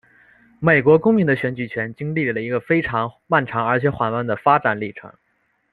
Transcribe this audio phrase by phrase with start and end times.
[0.59, 5.13] 美国公民的选举权经历了一个非常漫长而且缓慢的发展历程。